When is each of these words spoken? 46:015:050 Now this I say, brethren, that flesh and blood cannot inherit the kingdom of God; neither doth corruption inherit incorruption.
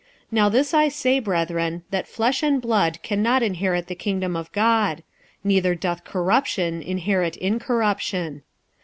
46:015:050 0.31 0.31
Now 0.31 0.49
this 0.49 0.73
I 0.73 0.87
say, 0.87 1.19
brethren, 1.19 1.83
that 1.91 2.07
flesh 2.07 2.41
and 2.41 2.59
blood 2.59 2.97
cannot 3.03 3.43
inherit 3.43 3.85
the 3.85 3.93
kingdom 3.93 4.35
of 4.35 4.51
God; 4.51 5.03
neither 5.43 5.75
doth 5.75 6.05
corruption 6.05 6.81
inherit 6.81 7.37
incorruption. 7.37 8.41